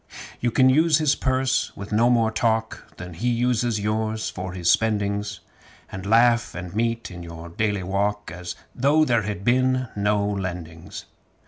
[0.39, 2.63] You can use his purse with no more shame
[2.97, 5.41] Than he uses yours for his spendings;
[5.91, 11.05] And laugh and mention it just the same As though there had been no lendings.